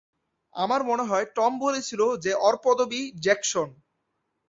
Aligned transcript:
আমার 0.55 0.81
মনে 0.83 1.03
হয় 1.03 1.25
টম 1.35 1.51
বলেছিল 1.59 2.01
যে 2.17 2.31
ওর 2.41 2.55
পদবি 2.63 3.01
জ্যাকসন। 3.23 3.69